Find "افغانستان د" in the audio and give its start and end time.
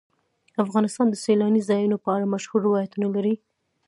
0.63-1.15